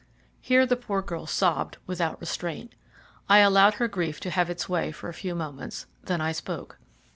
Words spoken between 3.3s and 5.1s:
allowed her grief to have its way for